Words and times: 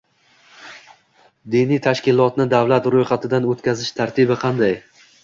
Diniy 1.55 1.81
tashkilotni 1.87 2.47
davlat 2.53 2.87
ro‘yxatidan 2.97 3.47
o‘tkazish 3.53 3.93
tartibi 4.01 4.39
qanday? 4.47 4.75